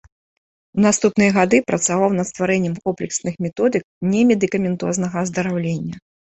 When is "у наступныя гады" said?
0.77-1.57